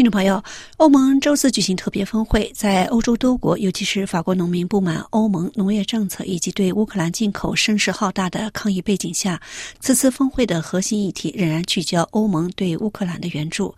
[0.00, 0.42] 听众朋友，
[0.78, 9.38] 欧盟周四举行特别峰会，在欧洲多国，尤其是法国农民不满欧盟农业政策以及对乌克兰进口声势浩大的抗议背景下，
[9.78, 13.74] 此次峰会的核心议题仍然聚焦欧盟对乌克兰的援助。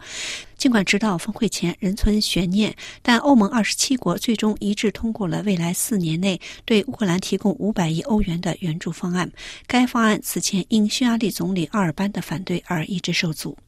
[0.56, 9.28] 尽管直到峰会前仍存悬念，但欧盟二十七国最终一致通过了未来四年内对乌克兰提供五百亿欧元的援助方案。
[9.66, 13.58] 该方案此前因匈牙利总理奥尔班的反对而一直受阻。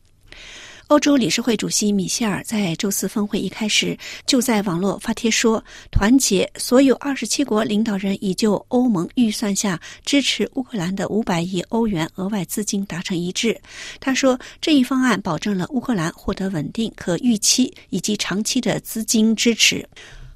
[0.89, 13.59] 欧洲理事会主席米歇尔在周四峰会一开始就在网络发帖说：“团结所有二十七国领导人已就欧盟预算下支持乌克兰的五百亿欧元额外资金达成一致。”
[13.99, 19.89] 他说：“这一方案保证了乌克兰获得稳定、可预期以及长期的资金支持。”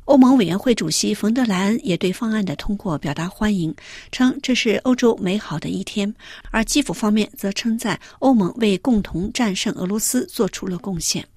[0.09, 3.75] 欧盟委员会主席冯德莱恩也对方案的通过表达欢迎，
[4.11, 6.15] 称这是欧洲美好的一天。
[6.51, 11.28] 而基辅方面则称赞欧盟为共同战胜俄罗斯做出了贡献。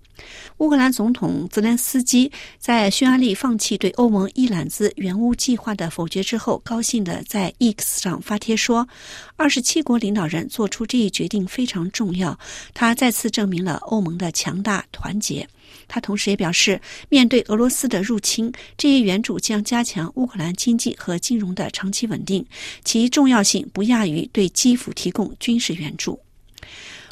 [0.58, 8.88] 乌克兰总统泽连斯基在匈牙利放弃对欧盟一揽子援乌计划的否决之后，高兴地在 X 上发帖说
[9.36, 12.38] ：“二十七国领导人做出这一决定非常重要，
[12.74, 15.48] 他再次证明了欧盟的强大团结。”
[15.88, 22.46] 他同时也表示，面对俄罗斯的入侵，这一援助将加强乌克兰经济和金融的长期稳定，
[22.84, 26.20] 其重要性不亚于对基辅提供军事援助。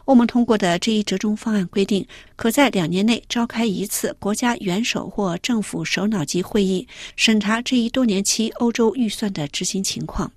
[0.10, 10.32] 欧盟通过的这一折中方案规定，可在两年内召开一次国家元首或政府首脑级会议，审查这一多年期欧洲预算的执行情况。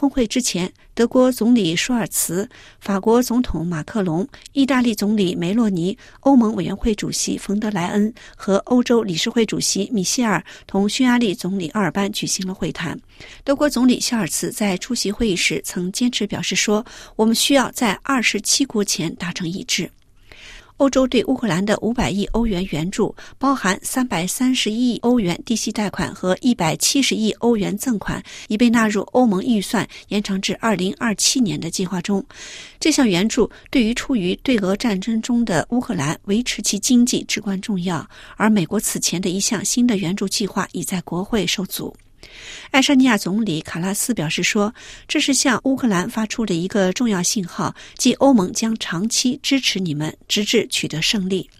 [0.00, 2.48] 峰会之前，德国总理舒尔茨、
[2.80, 12.98] 法国总统马克龙、意大利总理梅洛尼、欧盟委员会主席冯德莱恩和欧洲理事会主席米歇尔同匈牙利总理奥尔班举行了会谈。
[13.44, 16.82] 德国总理肖尔茨在出席会议时曾坚持表示说
[17.14, 19.90] ：“我们需要在二十七国前达成一致。”
[20.80, 32.24] 欧洲对乌克兰的五百亿欧元援助，包含三百三十亿欧元低息贷款和一百七十亿欧元赠款，已被纳入欧盟预算延长至二零二七年的计划中。
[32.78, 38.08] 这项援助对于处于对俄战争中的乌克兰维持其经济至关重要。
[38.38, 41.94] 而美国此前的一项新的援助计划已在国会受阻。
[42.70, 44.74] 爱沙尼亚总理卡拉斯表示说
[45.08, 51.50] ：“这是向乌克兰发出的一个重要信号，即欧盟将长期支持你们，直至取得胜利。”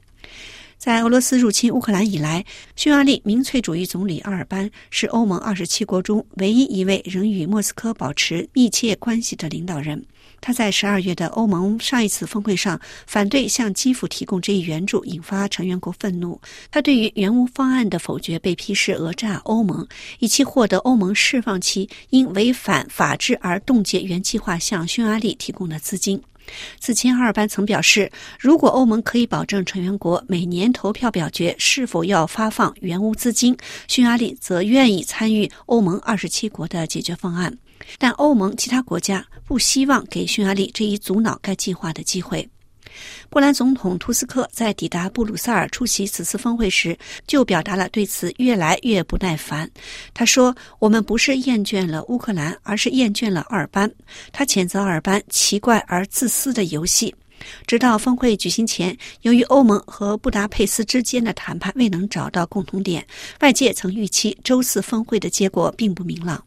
[0.78, 2.42] 在俄罗斯入侵乌克兰以来，
[2.74, 10.02] 匈牙利民粹主义总理阿尔班是欧盟二十七国中唯一一位仍与莫斯科保持密切关系的领导人。
[10.40, 16.40] 他在十二月的欧盟上一次峰会上反对向基辅提供这一援助，引发成员国愤怒。
[16.70, 19.86] 他对于援乌方案的否决被批是讹诈欧盟，
[20.18, 26.20] 以期获得欧盟释放其因违反法治而冻结原计划向匈牙利提供的资金。
[26.80, 37.56] 此前，阿尔班曾表示，如果欧盟可以保证成员国每年投票表决是否要发放援乌资金，匈牙利则愿意参与欧盟二十七国的解决方案。
[37.98, 42.48] 但欧盟其他国家不希望给匈牙利这一阻挠该计划的机会。
[43.28, 49.70] 波兰总统图斯克在抵达布鲁塞尔出席此次峰会时，就表达了对此越来越不耐烦。
[50.12, 53.90] 他说：“我们不是厌倦了乌克兰，而是厌倦了尔班。”
[54.32, 57.14] 他谴责尔班奇怪而自私的游戏。
[57.64, 63.06] 直到峰会举行前，由于欧盟和布达佩斯之间的谈判未能找到共同点，
[63.40, 66.44] 外界曾预期周四峰会的结果并不明朗。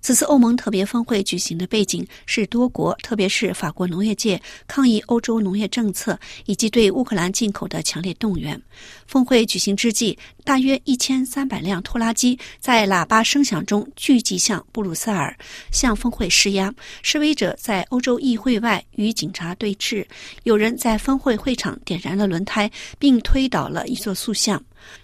[0.00, 8.60] 此次欧盟特别峰会举行的背景是多国，特别是法国农业界抗议欧洲农业政策以及对乌克兰进口的强烈动员。
[9.06, 15.36] 峰会举行之际，大约一千三百辆拖拉机在喇叭声响中聚集向布鲁塞尔，
[15.72, 16.72] 向峰会施压。
[17.02, 20.04] 示威者在欧洲议会外与警察对峙，
[20.44, 24.62] 有人在峰会会场点燃了轮胎，并推倒了一座塑像。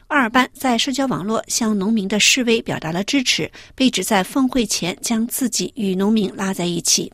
[0.09, 7.13] 奥尔班在社交网络向农民的示威表达了支持，被指在峰会前将自己与农民拉在一起。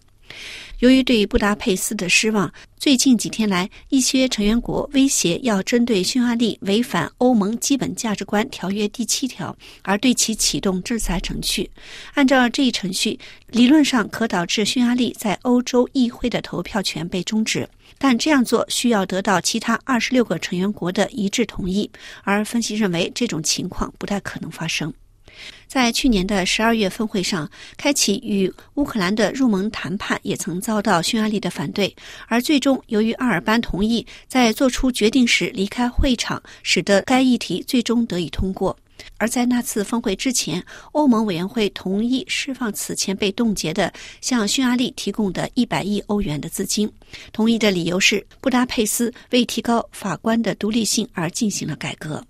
[0.81, 11.71] 由于对布达佩斯的失望，最近几天来，一些成员国威胁要针对匈牙利违反欧盟基本价值观条约第七条，而对其启动制裁程序。
[12.15, 13.19] 按照这一程序，
[13.49, 17.69] 理论上可导致匈牙利在欧洲议会的投票权被终止。
[17.99, 21.91] 但这样做需要得到其他二十六个成员国的一致同意，
[22.23, 24.91] 而分析认为这种情况不太可能发生。
[25.67, 31.95] 在去年的十二月峰会上，开启与乌克兰的入盟谈判也曾遭到匈牙利的反对，
[32.27, 38.77] 而最终由于阿尔班同意在做出决定时离开会场，使得该议题最终得以通过。
[39.17, 40.63] 而在那次峰会之前，
[40.93, 43.91] 欧盟委员会同意释放此前被冻结的
[44.21, 46.91] 向匈牙利提供的一百亿欧元的资金。
[47.33, 52.23] 同意的理由是，布达佩斯为提高法官的独立性而进行了改革。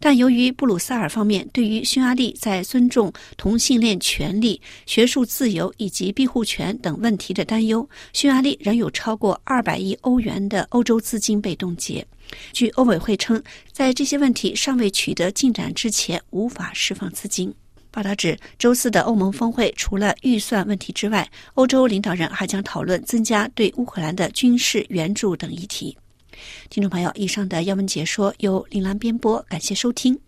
[0.00, 12.04] 但由于布鲁塞尔方面对于匈牙利在尊重同性恋权利、学术自由以及庇护权等问题的担忧，匈牙利仍有超过二百亿欧元的欧洲资金被冻结。
[12.52, 17.52] 据欧委会称，在这些问题尚未取得进展之前，无法释放资金。
[17.90, 25.98] 报道指，周四的欧盟峰会除了预算问题之外，欧洲领导人还将讨论增加对乌克兰的军事援助等议题。
[26.68, 30.18] 听众朋友，以上的要闻解说由林兰编播，感谢收听。